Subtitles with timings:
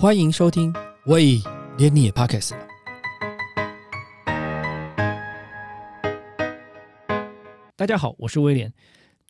[0.00, 0.72] 欢迎收听，
[1.04, 1.38] 喂，
[1.76, 2.66] 连你也 Podcast 了。
[7.76, 8.72] 大家好，我是威廉。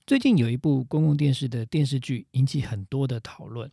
[0.07, 3.69] 最近有一部公共电视的电视剧引起很多的讨论，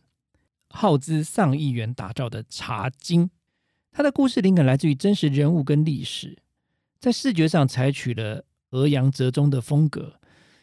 [0.70, 3.26] 耗资上亿元打造的《茶经》，
[3.92, 6.36] 它的故事灵感来自于真实人物跟历史，
[6.98, 10.18] 在视觉上采取了俄扬折中的风格，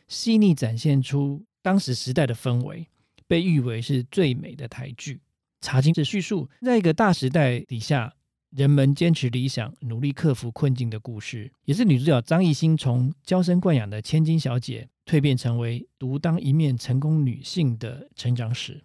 [0.10, 2.89] 细腻展现出当时时代的氛围，
[3.25, 5.21] 被誉为是最美的台剧。
[5.61, 8.14] 茶经是叙述在一个大时代底下，
[8.51, 18.83] 人们坚持理想、努力克服困境的故事，也是女主角张艺兴从娇生惯养的千金小姐蜕变成为独当一面成功女性的成长史。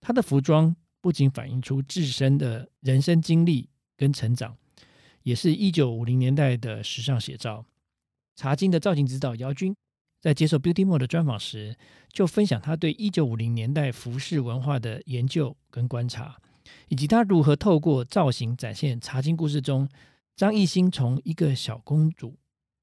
[0.00, 4.56] 她的服装不仅反映出自身的人生经历跟成长，
[5.22, 7.64] 也是一九五零年代的时尚写照。
[8.34, 9.74] 茶经的造型指导姚军。
[10.20, 11.76] 在接受 Beauty More 的专访时，
[12.12, 16.36] 就分享他对一九五零年代服饰文化的研究跟观察，
[16.88, 19.88] 以及他如何透过造型展现茶经故事中
[20.34, 22.36] 张艺兴从一个小公主。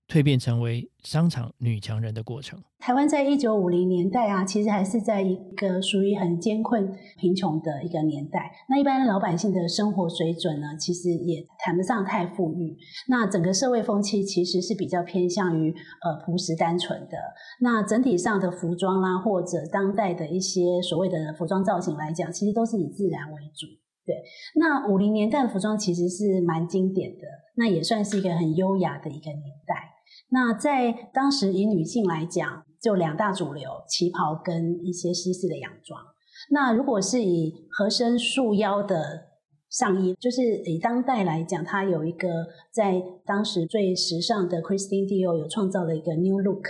[0.08, 2.62] 蜕变成为商场女强人的过程。
[2.80, 8.52] 台湾在一九五零年代啊，其实还是在一个属于很艰困、贫穷的一个年代。
[8.70, 12.78] 那一般老百姓的生活水准呢，其实也谈不上太富裕。
[13.08, 17.18] 那整个社会风气其实是比较偏向于呃朴实单纯的。
[17.62, 23.66] 那整体上的服装啦，或者当代的一些所谓的服装造型来讲，其实都是以自然为主。
[24.06, 24.14] 对，
[24.56, 27.22] 那五零年代的服装其实是蛮经典的，
[27.56, 29.93] 那也算是一个很优雅的一个年代。
[30.34, 36.02] 那在当时以女性来讲，就两大主流：旗袍跟一些西式的洋装。
[36.50, 39.28] 那如果是以合身束腰的
[39.70, 46.66] 上衣，就是以当代来讲，它有一个在当时最时尚的 Christian Dior 有创造了一个 new look。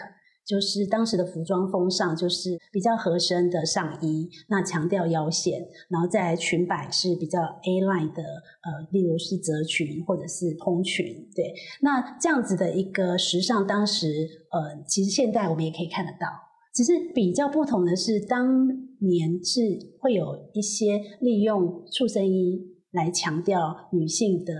[0.45, 16.27] 就是当时的服装风尚，就是比较合身的上衣，那强调腰线，然后再裙摆是比较 A line 的，呃，例如是褶裙或者是蓬裙，对，那这样子的一个时尚，当时呃，其实现在我们也可以看得到，
[16.73, 18.67] 只是比较不同的是，当
[18.99, 19.61] 年是
[20.01, 24.53] 会有一些利用塑身衣来强调女性的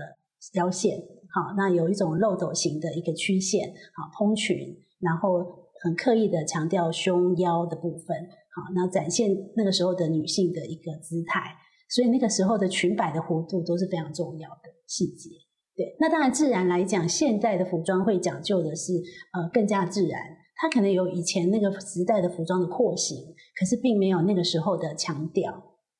[0.54, 0.98] 腰线，
[1.34, 5.63] 好，那有一种漏斗型的一个曲线，好，蓬裙，然后。
[5.84, 8.16] 很刻意的强调胸腰的部分，
[8.56, 11.42] 好，那展现那个时候的女性的一个姿态，
[11.90, 15.28] 所以那个时候的裙摆的弧度都是非常重要的细节。
[15.76, 18.94] 对，那当然自然来讲，现代的服装会讲究的是
[19.34, 20.18] 呃更加自然，
[20.56, 23.18] 它可能有以前那个时代的服装的廓形，
[23.54, 25.52] 可是并没有那个时候的强调。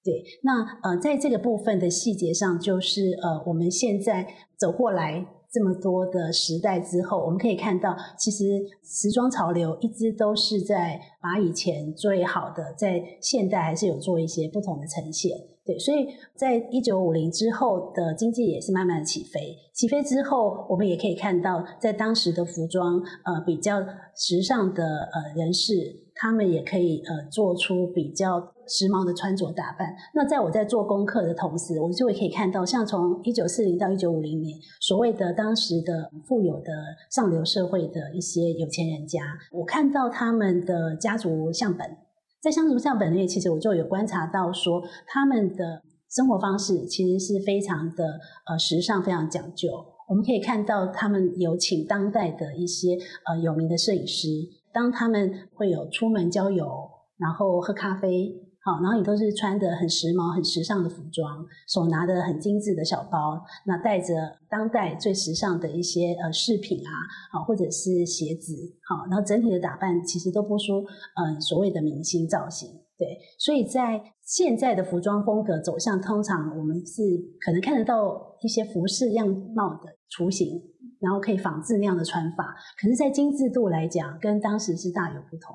[0.03, 4.27] 对，那呃在这个部分的细节上，就是呃我们现在
[4.59, 5.27] 走过来。
[5.55, 8.45] 这么多的时代之后，我们可以看到，其实
[8.83, 15.31] 时装潮流一直都是在把以前最好的，在现代还是有做一些不同的呈现。
[15.65, 19.57] 对，所以在一九五零之后的经济也是慢慢的起飞。
[19.73, 23.81] 起飞之后，我们也可以看到，在当时的服装，呃，比较
[24.17, 26.03] 时尚的呃人士。
[26.17, 29.95] 他们也可以呃做出比较时髦的穿着打扮。
[30.15, 36.73] 那在我在做功课的同时，我就会可以看到，像从一九四零到一九五零年，所谓的当时的富有的
[37.11, 39.21] 上流社会的一些有钱人家，
[39.53, 41.97] 我看到他们的家族相本，
[42.43, 49.69] 在家族相本里面，其实我就有观察到说，他们的生活方式其实是非常的呃时尚，非常讲究。
[50.07, 54.29] 我们可以看到，他们有请当代的一些呃有名的摄影师。
[54.71, 56.67] 当他们会有出门郊游，
[57.17, 64.15] 然后喝咖啡，好，然后也都是穿的很时髦、很时尚的服装，手拿的很精致的小包，那带着
[64.49, 66.91] 当代最时尚的一些呃饰品啊，
[67.31, 68.55] 好，或者是鞋子，
[68.89, 70.83] 好，然后整体的打扮其实都不输
[71.17, 77.03] 嗯所谓的明星造型，对，所以在现在的服装风格走向，通常我们是
[77.41, 80.63] 可能看得到一些服饰样貌的雏形。
[81.01, 85.55] 然后可以仿制那样的穿法，可是，在精致度来讲，跟当时是大有不同。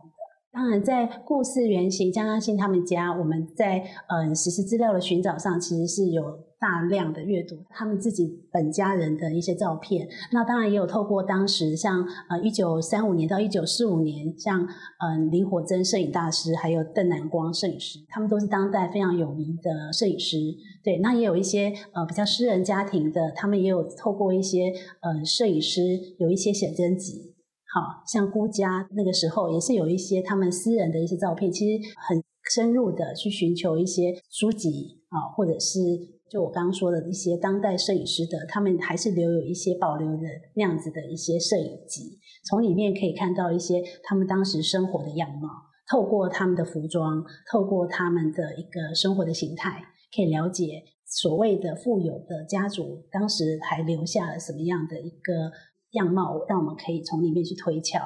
[0.51, 6.49] 当然，在故事原型江嘉欣他们家，我们在嗯实时资料的寻找上，其实是有。
[6.61, 14.67] 大量的阅读他们自己本家人的一些照片，那当然也有透过当时像呃一九三五年到一九四五年，像
[14.99, 20.35] 嗯林火珍摄影大师，还有邓南光摄影师，他们都是当代非常有名的摄影师。
[20.83, 27.35] 对，那也有一些呃比较私人家庭的，他们也有透过一些呃摄影师有一些写真集，
[27.73, 35.79] 好像孤家那个时候也是有一些他们私人的一些照片，其实很深入的去寻求一些书籍啊，或者是。
[36.31, 45.49] 就我刚刚说的一些当代摄影师的，他们还是留有一些保留的那样子的一些摄影集，从里面可以看到一些他们当时生活的样貌。
[45.89, 49.81] 透过他们的服装，透过他们的一个生活的形态，
[50.15, 55.51] 可以了解所谓的富有的家族当时还留下了什么样的一个
[55.91, 57.99] 样貌，让我们可以从里面去推敲。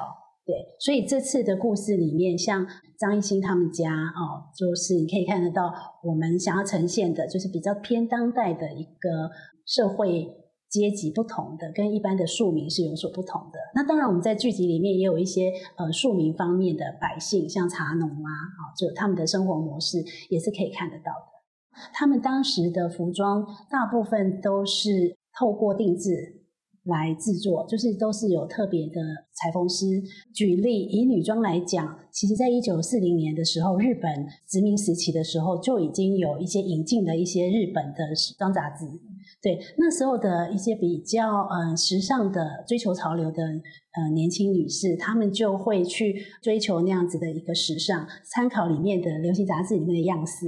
[0.46, 2.66] 对，所以这次的故事里面，像
[2.98, 5.72] 张艺兴他们家哦，就是你可以看得到，
[6.02, 9.30] 我们想要呈现的，就是比较偏当代的一个
[9.64, 10.28] 社会
[10.68, 13.58] 阶级不同的，跟一般的庶民是有所不同的。
[13.74, 19.96] 那当然，我们在剧集里面也有一些呃庶民方面的百姓，像茶农啊，啊，就他们的生活模式
[20.28, 21.88] 也是可以看得到的。
[21.94, 26.43] 他们当时的服装大部分都是透过定制。
[26.84, 29.00] 来制作，就是都是有特别的
[29.32, 30.02] 裁缝师。
[30.34, 38.86] 举例以女装来讲，其实在一九四零年的时候，日本殖民时期的时候，就已经有一些引进了一些日本的时装杂志。
[39.42, 50.46] 对，那时候的一些比较呃时尚的、追求潮流的呃年轻女士，她们就会去追求那样子的一个时尚，参考里面的流行杂志里面的样式。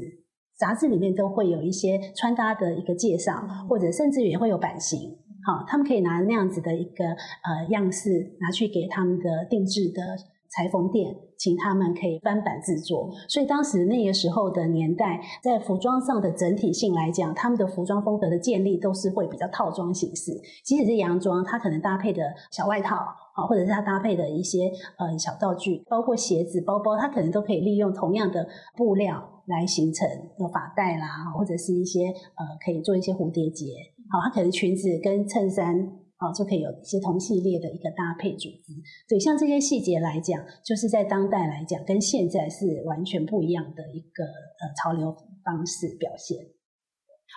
[0.59, 5.19] 杂志里面都会有一些穿搭的一个介绍，或者甚至也会有版型。
[5.47, 10.03] 好，他们可以拿那样子的一个呃样式，拿去给他们的定制的
[10.49, 13.09] 裁缝店，请他们可以翻版制作。
[13.29, 20.33] 所以当时那个时候的年代，在服装上的整体性来讲，他们的服装风格的建立都是会比较套装形式。
[20.65, 33.67] 即使是洋装，它可能搭配的小外套，啊，或者是它搭配的一些呃小道具，包括鞋子、包包，它可能都可以利用同样的布料来形成的发带啦，或者是一些呃可以做一些蝴蝶结。
[34.11, 35.75] 好，它可能裙子跟衬衫，
[36.17, 38.73] 好就可以有一些同系列的一个搭配组织。
[39.09, 45.15] 对，像这些细节来讲，就是在当代来讲，跟现在是完全不一样的一个呃潮流
[45.45, 46.39] 方式表现。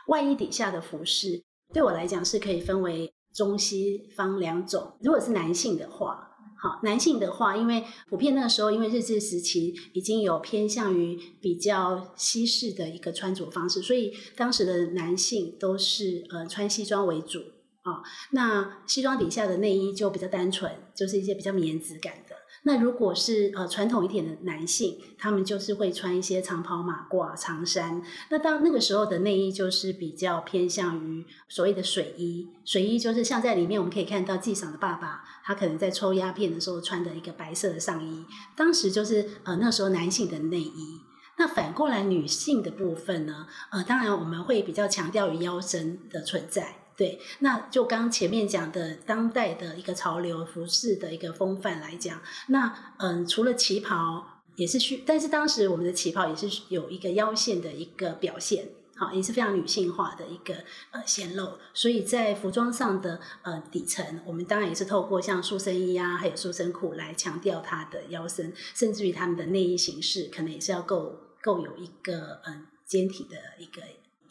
[0.07, 1.44] 外衣底下的服饰，
[1.74, 4.94] 对我来讲是可以分为中西方两种。
[5.01, 6.29] 如果是男性的话。
[6.61, 17.39] 好，男性的话，因为普遍那个时候，因为日治时期已经有偏向于比较西式的一个穿着方式，所以当时的男性都是呃穿西装为主
[17.83, 18.03] 啊。
[18.31, 22.29] 那西装底下的内衣就比较单纯，就是一些比较棉质感的。
[22.63, 28.01] 那如果是呃传统一点的男性，他们就是会穿一些长袍马褂、长衫。
[28.29, 38.25] 那当那个时候的内衣就是比较偏向于所谓的水衣，水衣就是像在里面我们可以看到纪赏的爸爸，他可能在抽鸦片的时候穿的一个白色的上衣。
[38.56, 41.01] 当时就是呃那时候男性的内衣。
[41.38, 43.47] 那反过来女性的部分呢？
[43.71, 46.79] 呃，当然我们会比较强调于腰身的存在。
[47.00, 58.68] 对，那就刚前面讲的当代的一个潮流服饰的一个风范来讲，那嗯，除了旗袍也是需，但是当时我们的旗袍也是有一个腰线的一个表现，
[58.98, 60.54] 好，也是非常女性化的一个
[60.92, 73.81] 呃显露，所以在服装上的呃底层，我们当然也是透过像塑身衣啊，还有塑身裤来强调它的腰身，甚至于他们的内衣形式，可能也是要够够有一个嗯坚体的一个。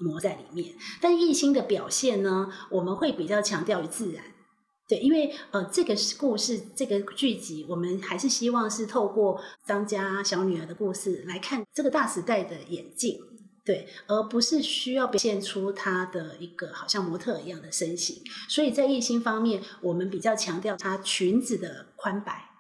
[0.01, 4.25] 磨在里面，但艺兴的表现呢，我们会比较强调于自然，
[4.89, 13.19] 对，因为呃，这个故事这个剧集，我们还是希望是透过张家小女儿的故事来看这个大时代的演进，
[13.65, 22.51] 对，而不是需要表现出她的一个好像模特一样的身形，所以在艺兴方面，我们比较强调她裙子的宽摆，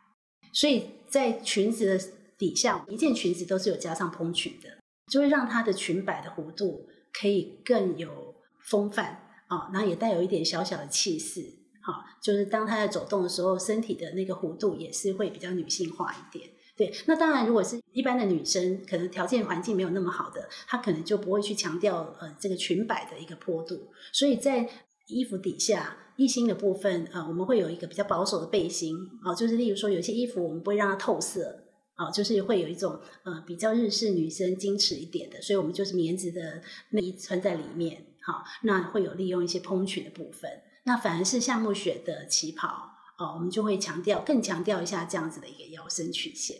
[0.52, 2.04] 所以在裙子的
[2.36, 4.68] 底下，一件裙子都是有加上蓬裙的，
[5.10, 6.88] 就会让她的裙摆的弧度。
[7.18, 11.42] 可以更有风范啊，然后也带有一点小小的气势，
[11.80, 16.50] 好，就是当她在走动的时候，身体的那个弧度也是会比较女性化一点。
[16.76, 23.88] 对，那当然，如果是一般的女生，可能条件环境没有那么好的，她可能就不会去强调呃这个裙摆的一个坡度。
[24.12, 24.68] 所以在
[25.08, 31.64] 衣服底下衣心的部分，呃，我们会有一个比较保守的背心，啊，就是例如说有些衣服我们不会让它透色。
[31.98, 40.48] 哦，就是会有一种呃比较日式女生矜持一点的，所以我们就是棉质的内衣穿在里面，好，那会有利用一些蓬裙的部分。
[40.84, 46.56] 那反而是夏目雪的旗袍，哦，我们就会强调更强调一下这样子的一个腰身曲线。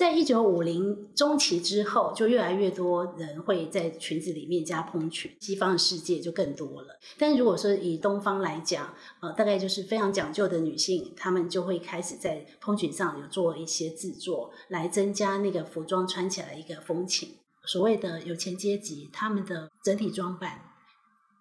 [0.00, 6.98] 在一九五零中期之后，就越来越多人会在裙子里面加蓬裙，西方的世界就更多了。
[7.18, 17.34] 但如果说以东方来讲，呃，大概就是非常讲究的女性，她们就会开始在蓬裙上有做一些制作，来增加那个服装穿起来一个风情。
[17.66, 20.62] 所谓的有钱阶级，他们的整体装扮、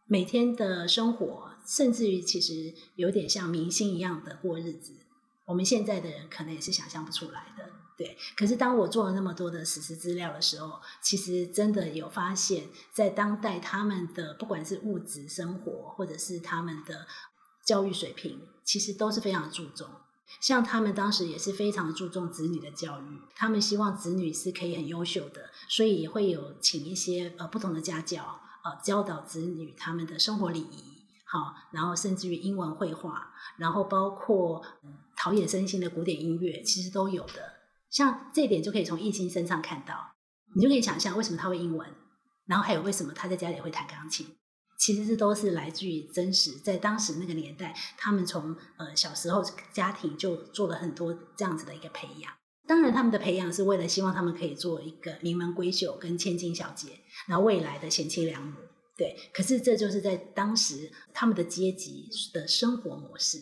[0.06, 4.92] 每天的生活，甚至于其实有点像明星一样的过日子，
[5.46, 7.79] 我们现在的人可能也是想象不出来的。
[8.00, 17.06] 对，可是当我做了那么多的史实资料的时候，其实真的有发现，在当代他们的不管是物质生活，或者是他们的
[17.66, 19.86] 教育水平，其实都是非常注重。
[20.40, 37.59] 像他们当时也是非常注重子女的教育，他们希望子女是可以很优秀的，所以也会有请一些呃不同的家教，呃教导子女他们的生活礼仪，好，然后甚至于英文绘画，然后包括嗯陶冶身心的古典音乐，其实都有的。
[37.90, 40.16] 像这点就可以从艺兴身上看到，
[40.56, 41.88] 你就可以想象为什么他会英文，
[42.46, 44.28] 然后还有为什么他在家里会弹钢琴。
[44.78, 49.44] 其实这都是来自于真实，在当时那个年代，他们从呃小时候
[49.74, 52.32] 家庭就做了很多这样子的一个培养。
[52.66, 58.56] 当然，他们的培养是为了希望他们可以做一个名门闺秀跟千金小姐，然后未来的贤妻良母。
[58.96, 63.40] 对，可是这就是在当时他们的阶级的生活模式。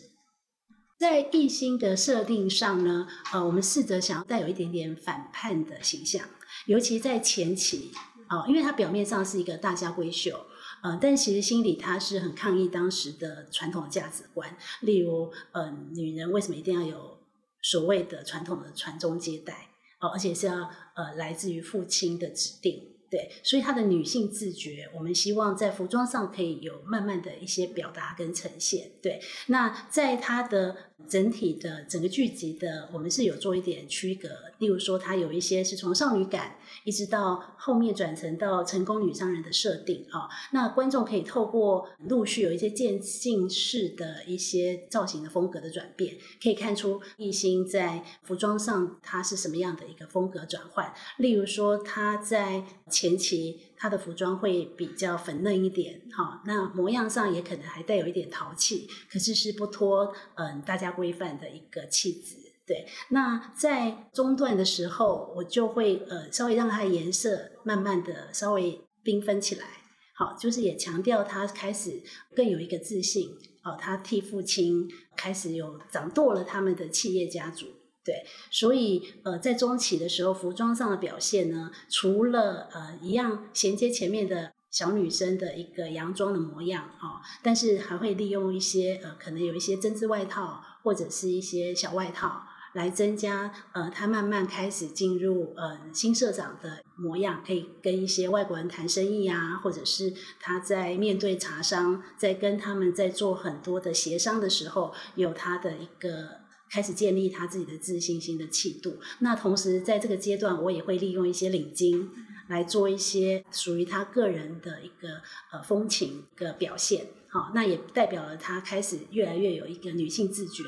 [0.98, 6.28] 在艺兴的设定上呢，呃，我们试着想要带有一点点反叛的形象，
[6.66, 7.92] 尤其在前期
[8.26, 10.46] 啊，因为它表面上是一个大家闺秀。
[10.80, 17.18] 呃，但其实心里他是很抗议当时的传统价值观，例如，呃，女人为什么一定要有
[17.62, 22.94] 所谓的传统的传宗接代，哦，而且是要呃来自于父亲的指定。
[23.10, 28.92] 对，所以她的女性自觉，我们希望在服装上可以有慢慢的一些表达跟呈现。
[29.02, 30.76] 对，那在她的
[31.06, 34.28] 整体的整个剧集的，我们是有做一点区隔。
[34.58, 40.28] 例如说，它有一些是从少女感，一直到后面转成到成功女商人的设定啊。
[40.50, 50.92] 那观众可以透过陆续有一些渐进式的一些造型的风格的转变，可以看出艺兴在服装上它是什么样的一个风格转换。
[51.18, 62.34] 例如说，他在前期她的服装会比较粉嫩一点，哈，那模样上也可能还带有一点淘气，可是是不脱嗯大家规范的一个气质，
[62.66, 62.86] 对。
[63.10, 69.66] 那在中段的时候，我就会呃稍微让它的颜色慢慢的稍微缤纷起来，
[70.14, 72.02] 好，就是也强调他开始
[72.34, 73.30] 更有一个自信，
[73.62, 77.66] 哦，他替父亲开始有掌舵了他们的企业家族。
[78.08, 106.47] 对，所以呃，在中期的时候，服装上的表现呢，除了呃一样衔接前面的小女生的一个洋装的模样啊，但是还会利用一些呃，可能有一些针织外套或者是一些小外套，来增加呃，她慢慢开始进入呃新社长的模样，可以跟一些外国人谈生意啊，或者是她在面对茶商，在跟他们在做很多的协商的时候，有她的一个。
[106.70, 108.98] 开始建立他自己的自信心的气度。
[109.20, 112.08] 那同时在这个阶段，我也会利用一些领巾
[112.48, 115.20] 来做一些属于他个人的一个
[115.52, 117.06] 呃风情的表现。
[117.28, 120.64] 好，那也代表了他开始越来越有一个女性自觉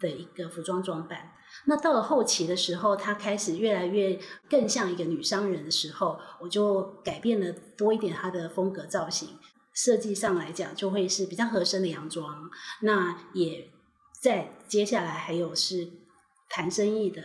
[0.00, 1.32] 的一个服装装扮。
[1.66, 4.18] 那到了后期的时候，他开始越来越
[4.50, 9.28] 更像一个女商人的时候，我就改变了多一点他的风格造型
[9.72, 12.50] 设计上来讲，就会是比较合身的洋装。
[12.80, 13.70] 那也。
[14.24, 15.86] 在接下来还有是
[16.48, 17.20] 谈生意的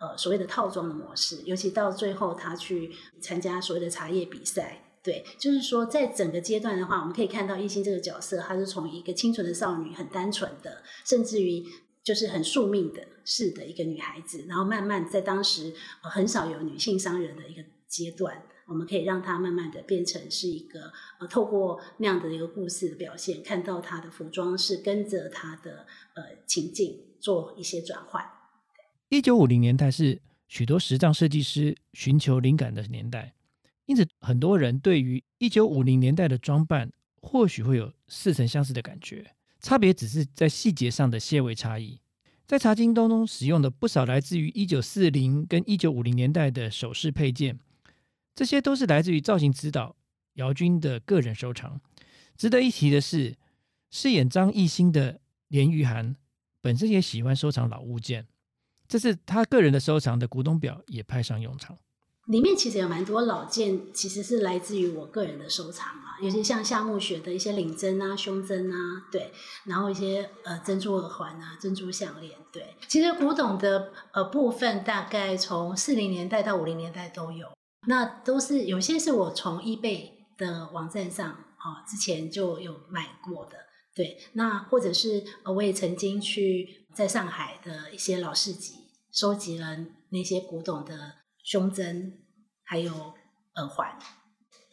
[0.00, 11.64] 呃所谓的套装的模式，尤其到最后他去参加所谓的茶叶比赛，对，就是说在整个阶段的话，我们可以看到艺兴这个角色，她是从一个清纯的少女，很单纯的，甚至于
[12.02, 18.42] 就是很宿命的是的一个女孩子，然后慢慢在当时很少有女性商人的一个阶段。
[18.70, 28.24] 我们可以让它慢慢的变成是一个呃，透过那样的一个故事的表现，看到它的服装是跟着它的呃情境做一些转换。
[29.08, 33.34] 一九五零年代是许多时尚设计师寻求灵感的年代，
[33.86, 41.98] 因此很多人对于一九五零年代的装扮或许会有似曾相识的感觉，差别只是在细节上的些微差异。
[42.46, 47.58] 在茶经当中使用的不少来自于一九四零跟一九五零年代的首饰配件。
[48.40, 49.94] 这些都是来自于造型指导
[50.36, 51.78] 姚军的个人收藏。
[52.38, 53.36] 值得一提的是，
[53.90, 56.16] 饰演张艺兴的连玉涵
[56.62, 58.26] 本身也喜欢收藏老物件，
[58.88, 61.76] 这是他个人的收藏的古董表也派上用场。
[62.28, 69.30] 里面其实有蛮多老件，其实是来自于我个人的收藏啊，尤其像夏目雪的一些领针啊、胸针啊，对，
[69.64, 72.74] 然后一些呃珍珠耳环啊、珍珠项链，对。
[72.88, 77.46] 其实古董的呃部分，大概从四零年代到五零年代都有。
[77.86, 83.56] 那都是有些是我从 eBay 的网站上啊之前就有买过的，
[83.94, 84.18] 对。
[84.34, 88.74] 那或者是我也曾经去在上海的一些老市集
[89.12, 89.78] 收集了
[90.10, 92.22] 那些古董的胸针，
[92.62, 93.14] 还有
[93.54, 93.98] 耳环，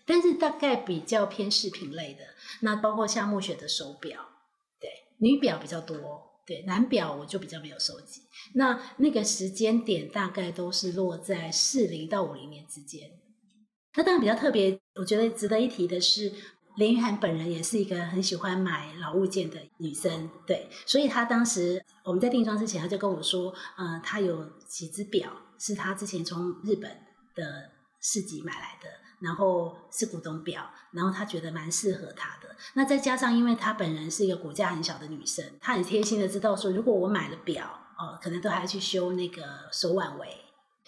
[0.06, 2.20] 但是大概比较偏饰品类的。
[2.62, 4.22] 那包括夏目雪的手表，
[4.80, 6.26] 对，女表比较多。
[6.48, 8.22] 对男表我就比较没有收集，
[8.56, 13.12] 那那个时间点大概都是落在四零到五零年之间。
[13.96, 16.32] 那当然比较特别，我觉得值得一提的是，
[16.77, 26.89] 连玉涵本人也是一个很喜欢买老物件的女生，对，所以她当时我们在定妆之前，她就跟我说，呃，她有几只表是她之前从日本
[27.36, 28.88] 的市集买来的，
[29.20, 32.56] 然后是古董表，然后她觉得蛮适合她的。
[32.74, 37.66] 那再加上，因为她本人是一个骨架很小的女生，她很贴心的知道说，如果我买了表，
[37.98, 40.28] 哦，可能都还要去修那个手腕围，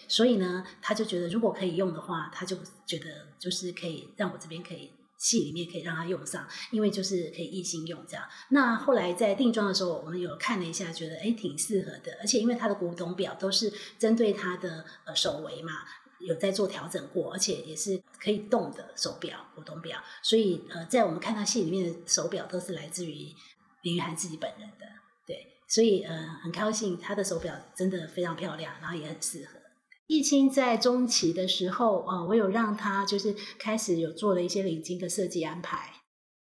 [0.08, 2.56] 所以呢，她就觉得如果可以用的话，她就
[2.86, 4.92] 觉得就是可以让我这边可以。
[5.22, 8.24] 戏里面可以让他用上，因为就是可以一心用这样。
[8.48, 15.72] 那后来在定妆的时候，我们有看了一下，觉得哎挺适合的，而且因为她的古董表都是针对她的呃手围嘛，
[16.20, 23.34] 有在做调整过，而且也是可以动的手表，古董表，所以呃在我们看到戏里面的手表都是来自于
[23.82, 24.86] 林雨涵自己本人的，
[25.26, 29.58] 对，所以呃很高兴他的手表真的非常漂亮，然后也很适合。
[30.06, 35.94] 易清在中期的时候，呃，我有让他就是开始有做了一些领巾的设计安排，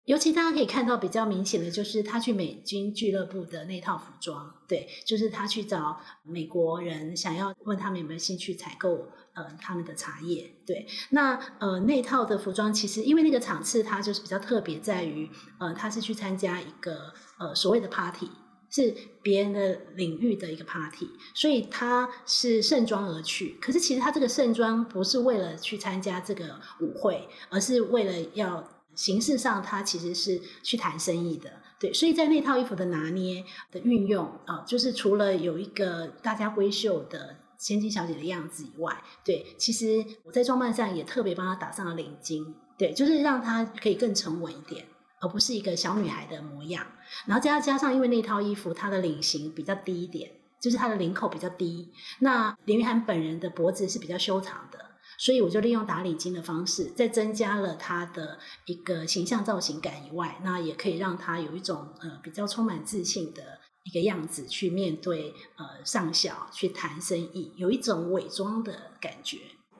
[0.05, 18.29] 尤其大家可以看到比较明显的就是他去美军俱乐部的那套服装，对，就是他去找美国人，想要问他们有没有兴趣采购呃他们的茶叶，对，那呃那套的服装其实因为那个场次它就是比较特别在于，呃，他是去参加一个呃所谓的 party。
[18.73, 23.57] 是别人的领域的一个 party，所以他是盛装而去。
[23.59, 31.51] 可是其实他这个盛装不是为了去参加这个舞会，而是为了要形式上他其实是去谈生意的。
[31.81, 44.85] 对，所以在那套衣服的拿捏的运用啊，就是除了有一个大家闺秀的千金小姐的样子以外，对，其实我在装扮上也特别帮她打上了领巾，对，就是让她可以更沉稳一点。
[45.23, 46.83] 而不是一个小女孩的模样，
[47.27, 51.91] 然后加加上，因为那套衣服它的领型比较低一点，就是它的领口比较低。
[52.21, 54.79] 那林玉涵本人的脖子是比较修长的，
[55.19, 69.37] 所以我就利用打领巾的方式，再增加了她的一个形象造型感以外，那也可以让她有一种呃比较充满自信的一个样子去面对呃上校去谈生意，有一种伪装的感觉。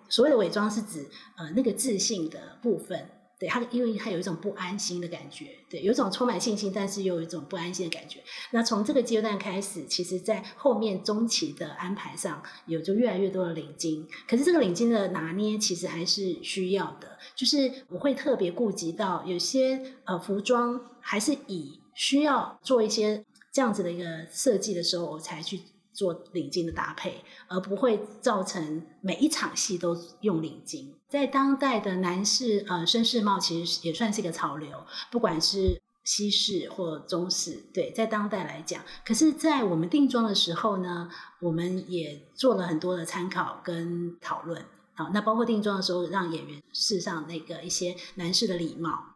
[0.09, 3.09] 所谓的伪装是指呃那个自信的部分。
[3.39, 8.19] 对他，因为他有一种不安心的感觉，对，有一种充满信心，但是又有一种不安心的感觉。
[8.51, 14.05] 那从这个阶段开始，其实在后面中期的安排上，有就越来越多的领巾。
[14.27, 17.17] 可是这个领巾的拿捏，其实还是需要的。
[17.35, 25.61] 就是我会特别顾及到，有些呃服装还是以需要做一些这样子的一个设计的时候，我才去。
[25.93, 30.87] 做领巾的搭配，而不会造成每一场戏都用领巾。
[31.09, 38.81] 在当代的男士呃绅士帽，其实也算是一个潮流，不管是西式或中式，对，在当代来讲。
[39.05, 41.09] 可是，在我们定妆的时候呢，
[41.41, 44.65] 我们也做了很多的参考跟讨论。
[44.93, 49.10] 好，那包括定妆的时候，让演员试上那个一些男士的礼帽。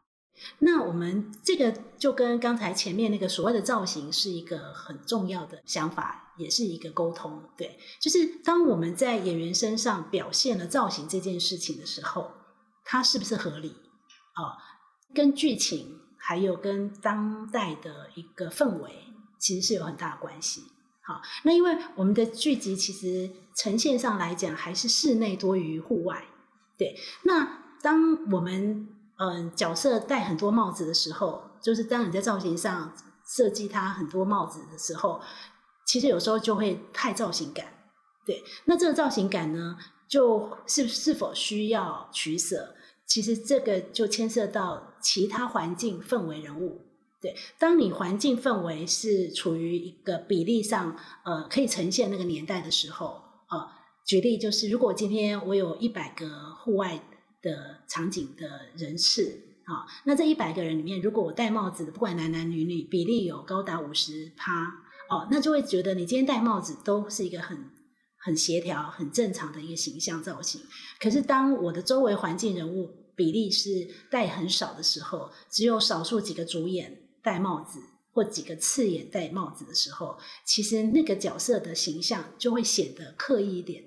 [0.59, 7.43] 那我们这个就跟刚才前面那个所谓的造型是一个很重要的想法，也是一个沟通。
[7.57, 12.31] 对，就是当我们在演员身上表现了造型这件事情的时候，
[12.83, 13.69] 它是不是合理？
[14.35, 14.57] 哦，
[15.13, 18.91] 跟剧情还有跟当代的一个氛围，
[19.39, 20.63] 其实是有很大的关系。
[21.01, 26.25] 好，那因为我们的剧集其实呈现上来讲，还是室内多于户外。
[26.77, 32.93] 对，那当我们嗯，角色戴很多帽子的时候，就是当你在造型上
[33.25, 35.21] 设计他很多帽子的时候，
[35.87, 37.65] 其实有时候就会太造型感。
[38.25, 39.77] 对，那这个造型感呢，
[40.09, 42.75] 就是是否需要取舍？
[43.07, 46.81] 其实这个就牵涉到其他环境氛围人物。
[47.21, 53.71] 对，当你环境氛围是处于一个比例上，呃，可以呈现那个年代的时候，啊，
[54.05, 56.99] 举例就是，如果今天我有一百个户外。
[57.45, 64.51] 的场景的人士，好，那这一百个人里面，如果我戴帽子的，不管男男女女，比例有高达五十趴，
[65.11, 67.69] 哦，那就会觉得你今天戴帽子都是一个很
[68.17, 70.59] 很协调、很正常的一个形象造型。
[70.99, 73.69] 可是当我的周围环境人物比例是
[74.09, 77.79] 戴很少的时候，只有少数几个主演戴帽子，
[78.11, 83.83] 或几个次演戴帽子的时候，其实那个角色的形象就会显得刻意一点。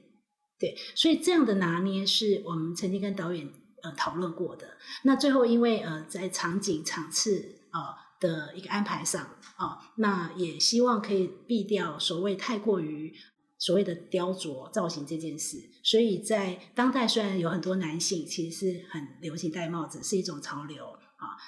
[0.58, 3.48] 对，所以这样的拿捏是我们曾经跟导演
[3.82, 4.76] 呃讨论过的。
[5.04, 9.24] 那最后因为呃在场景场次啊的一个安排上
[9.56, 13.14] 啊，那也希望可以避掉所谓太过于
[13.56, 15.58] 所谓的雕琢造型这件事。
[15.84, 21.38] 所以在当代虽然有很多男性其实是很流行戴帽子，是一种潮流啊，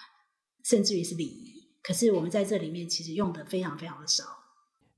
[0.64, 4.22] 甚至于是礼仪，可是我们在这里面其实用的非常非常的少。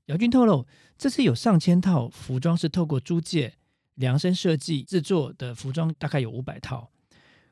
[0.05, 0.67] 姚军透露，
[0.99, 3.55] 这次有上千套服装是透过租借。
[3.95, 6.89] 量身设计制作的服装大概有五百套，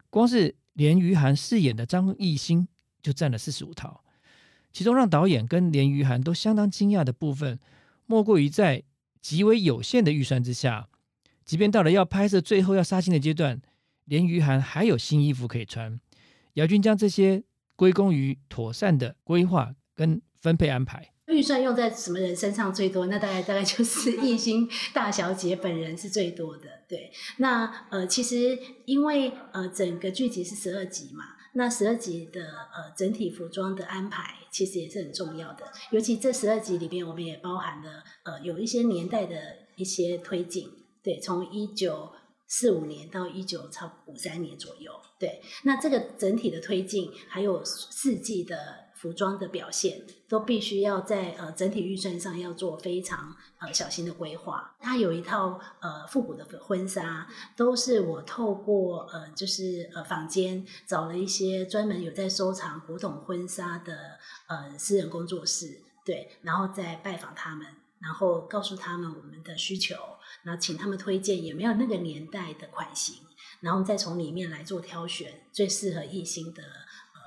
[0.10, 2.68] 光是连于涵饰演的张艺兴
[3.02, 4.04] 就占了四十五套。
[4.74, 7.60] 其中让导演跟连于涵都相当惊讶的部分，
[8.06, 8.84] 莫过于在
[9.22, 10.88] 极为有限的预算之下，
[11.44, 13.62] 即便到了要拍摄最后要杀青的阶段，
[14.06, 16.00] 连于涵还有新衣服可以穿。
[16.54, 17.44] 姚军将这些
[17.76, 21.11] 归功于妥善的规划跟分配安排。
[21.32, 23.08] 预算用在什么人身上最多？
[23.08, 26.68] 那大概大概就是 艺兴大小姐本人是最多的。
[26.88, 35.64] 对，那呃，其实因为呃整个剧集是十二集嘛，那十二集的呃整体服装的安排其实也是很重要的。
[35.92, 39.36] 尤其这十二集里边，我们也包含了呃有一些年代的
[39.78, 40.70] 一些推进。
[41.02, 42.12] 对，从一九
[42.48, 44.92] 四五年到一九差五三年左右。
[45.18, 48.91] 对，那这个整体的推进还有四季的。
[49.02, 54.76] 服装的表现都必须要在呃整体预算上要做非常呃小心的规划。
[54.80, 67.66] 它有一套呃复古的婚纱，都是我透过呃就是呃坊间找了一些专门有在收藏古董婚纱的呃私人工作室，对，然后再拜访他们，
[67.98, 69.96] 然后告诉他们我们的需求，
[70.44, 73.16] 然后请他们推荐有没有那个年代的款型，
[73.62, 76.62] 然后再从里面来做挑选最适合艺兴的。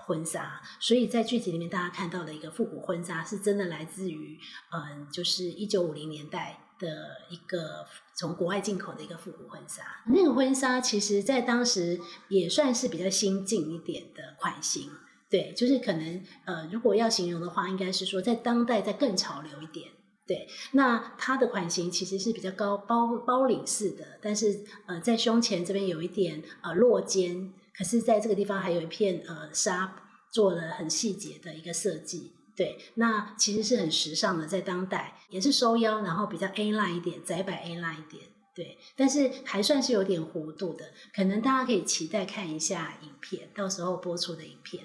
[0.06, 4.38] 婚纱，所以在剧集里面大家看到的一个复古婚纱，是真的来自于
[4.72, 6.86] 嗯，就是一九五零年代的
[7.30, 9.82] 一个从国外进口的一个复古婚纱。
[10.06, 14.90] 那个婚纱其实在当时也算是比较新进一点的款型，
[15.30, 19.88] 对，就是可能呃，如果要形容的话，应该是说在当代再更潮流一点。
[20.26, 27.52] 对，那它的款型其实是比较高包包领式的，但是呃，在胸前这边有一点呃落肩。
[27.76, 29.96] 可是，在这个地方还有一片呃纱，
[30.32, 32.32] 做了很细节的一个设计。
[32.56, 38.24] 对，那其实是很时尚的，在当代也是收腰，然后比较 A line 一点，窄摆 A line 一点。
[38.54, 44.84] 对，但是还算是有点弧度的，可能大家可以期待看一下影片，到时候播出的影片。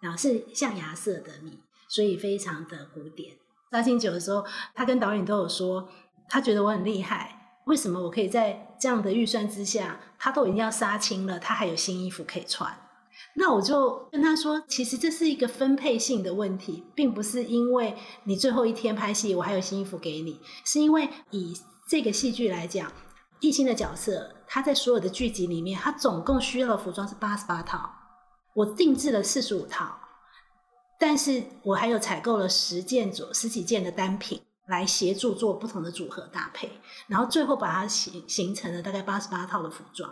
[0.00, 3.34] 然后是象牙色的米，所以非常的古典。
[3.72, 5.88] 杀青酒的时候，他跟导演都有说，
[6.28, 7.60] 他觉得我很厉害。
[7.66, 12.74] 为什么我可以在这样的预算之下，他都已经要杀青了，他还有新衣服可以穿？
[13.34, 21.54] 那我就跟他说，其实这是一个分配性的问题，并不是因为你最后一天拍戏，我还有新衣服给你，是因为以
[21.86, 22.90] 这个戏剧来讲，
[23.40, 27.90] 艺兴的角色他在所有的剧集里面，他总共需要的服装是八十八套，
[28.54, 30.00] 我定制了四十五套，
[30.98, 34.40] 但是我还有采购了十件左十几件的单品。
[34.70, 36.70] 来协助做不同的组合搭配，
[37.08, 40.08] 然后最后把它形形成了大概八十八套的服装。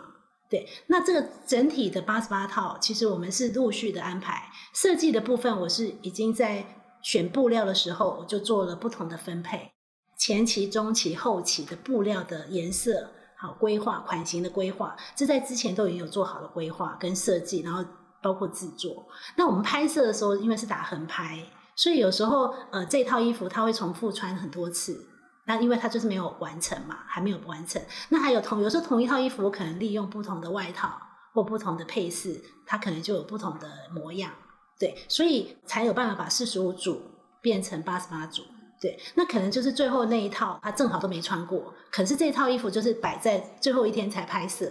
[0.49, 6.65] 对，那这个整体的八十八套，其实我们是陆续的安排设计的部分，我是已经在
[7.01, 9.71] 选布料的时候，我就做了不同的分配，
[10.17, 17.85] 前期、中期、后期的布料的颜色，好规划款型的规划，这在之前都已经有做好了规划跟设计，然后
[18.21, 19.07] 包括制作。
[19.37, 21.45] 那我们拍摄的时候，因为是打横拍。
[21.81, 25.07] 所以有时候，呃，这套衣服它会重复穿很多次，
[25.45, 27.81] 那因为它就是没有完成嘛，还没有完成。
[28.09, 30.91] 那还有同有时候同一套衣服，我可能利用不同的外套
[31.33, 34.29] 或不同的配饰，它可能就有不同的模样，
[34.77, 37.01] 对，所以才有办法把四十五组
[37.41, 38.43] 变成八十八组，
[38.81, 38.99] 对。
[39.15, 44.69] 那可能就是最后那一套，它正好都没穿过，可是这套衣服就是摆在最后一天才拍摄，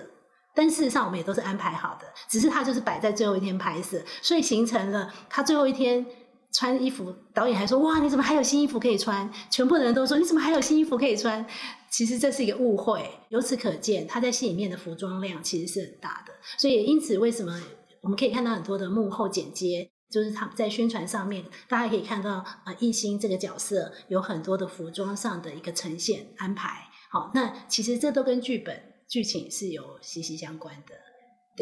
[0.54, 6.04] 但事实上我们也都是安排好的，只是它就是摆在最后一天拍摄，所以形成了它最后一天。
[6.52, 11.44] 穿衣服，导演还说：“哇，你怎么还有新衣服可以穿？”全部的人都说：“你怎么还有新衣服可以穿？”
[11.90, 13.08] 其实这是一个误会。
[13.28, 16.32] 由此可见，他在戏里面的服装量其实是很大的。
[16.58, 17.60] 所以，因此为什么
[18.00, 26.88] 我们可以看到很多的幕后剪接，就是他在宣传上面，大家可以看到啊，艺兴这个角色有很多的服装上的一个呈现安排。
[27.10, 31.07] 好，那其实这都跟剧本剧情是有息息相关的。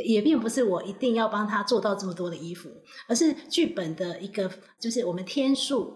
[0.04, 2.70] 也并不是我一定要帮他做到这么多的衣服，
[3.08, 5.94] 而是剧本的一个，就是我们天数，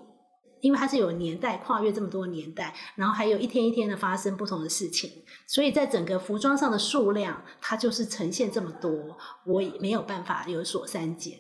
[0.60, 5.10] 因为它是有年代跨越这么多年代，然后还有一天一天的发生不同的事情，
[5.46, 11.38] 所以在整个服装上的数量，它就是呈现这么多，我也没有办法有所删减。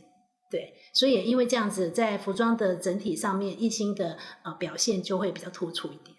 [0.50, 6.16] 对，所以因为这样子，在服装的整体上面，艺兴的呃表现就会比较突出一点。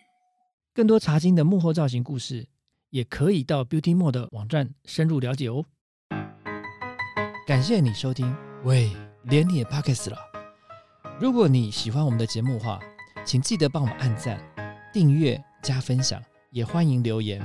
[0.74, 2.48] 更多茶经的幕后造型故事，
[2.92, 5.66] 也可以到 Beauty Mode 的网站深入了解哦。
[7.48, 8.92] 感谢你收听，喂，
[9.24, 10.18] 连你也 pockets 了。
[11.20, 12.80] 如果你喜欢我们的节目话，
[13.26, 14.40] 请记得帮我们按赞、
[14.94, 17.42] 订阅、加分享，也欢迎留言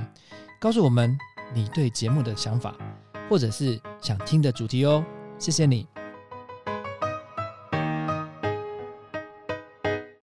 [0.59, 1.17] 告诉我们
[1.51, 2.75] 你对节目的想法，
[3.27, 5.03] 或者是想听的主题哦。
[5.39, 5.87] 谢谢你。